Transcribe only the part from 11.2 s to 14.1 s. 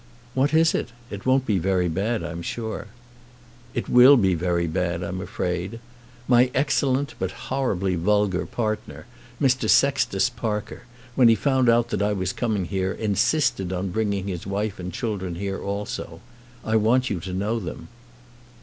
he found that I was coming here, insisted on